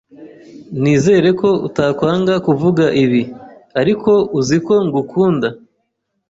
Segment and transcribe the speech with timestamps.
[0.81, 3.21] Nizere ko utakwanga kuvuga ibi,
[3.81, 5.47] ariko uzi ko ngukunda.